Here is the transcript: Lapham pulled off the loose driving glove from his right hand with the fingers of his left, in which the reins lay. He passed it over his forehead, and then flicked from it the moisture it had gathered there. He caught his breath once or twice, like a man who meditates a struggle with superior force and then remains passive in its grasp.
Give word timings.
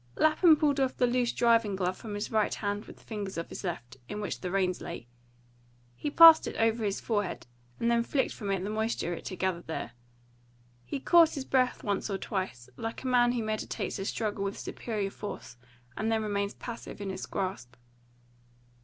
Lapham 0.15 0.55
pulled 0.57 0.79
off 0.79 0.97
the 0.97 1.05
loose 1.05 1.31
driving 1.31 1.75
glove 1.75 1.95
from 1.95 2.15
his 2.15 2.31
right 2.31 2.55
hand 2.55 2.85
with 2.85 2.97
the 2.97 3.03
fingers 3.03 3.37
of 3.37 3.49
his 3.49 3.63
left, 3.63 3.97
in 4.09 4.19
which 4.19 4.41
the 4.41 4.49
reins 4.49 4.81
lay. 4.81 5.05
He 5.95 6.09
passed 6.09 6.47
it 6.47 6.55
over 6.55 6.83
his 6.83 6.99
forehead, 6.99 7.45
and 7.79 7.91
then 7.91 8.01
flicked 8.01 8.33
from 8.33 8.49
it 8.49 8.63
the 8.63 8.71
moisture 8.71 9.13
it 9.13 9.29
had 9.29 9.37
gathered 9.37 9.67
there. 9.67 9.91
He 10.85 10.99
caught 10.99 11.35
his 11.35 11.45
breath 11.45 11.83
once 11.83 12.09
or 12.09 12.17
twice, 12.17 12.67
like 12.77 13.03
a 13.03 13.07
man 13.07 13.33
who 13.33 13.43
meditates 13.43 13.99
a 13.99 14.05
struggle 14.05 14.43
with 14.43 14.57
superior 14.57 15.11
force 15.11 15.55
and 15.95 16.11
then 16.11 16.23
remains 16.23 16.55
passive 16.55 16.99
in 16.99 17.11
its 17.11 17.27
grasp. 17.27 17.75